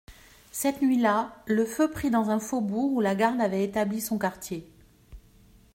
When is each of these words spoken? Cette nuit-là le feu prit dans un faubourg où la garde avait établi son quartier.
Cette 0.51 0.81
nuit-là 0.81 1.31
le 1.45 1.63
feu 1.63 1.91
prit 1.91 2.09
dans 2.09 2.31
un 2.31 2.39
faubourg 2.39 2.91
où 2.93 3.01
la 3.01 3.13
garde 3.13 3.39
avait 3.39 3.63
établi 3.63 4.01
son 4.01 4.17
quartier. 4.17 4.67